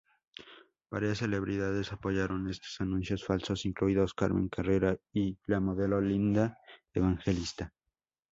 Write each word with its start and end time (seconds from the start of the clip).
Varias 0.89 1.19
celebridades 1.19 1.93
apoyaron 1.93 2.49
estos 2.49 2.81
anuncios 2.81 3.23
falsos 3.23 3.67
incluidos 3.67 4.15
Carmen 4.15 4.49
Carrera 4.49 4.97
y 5.13 5.37
la 5.45 5.59
modelo 5.59 6.01
Linda 6.01 6.57
Evangelista. 6.91 7.71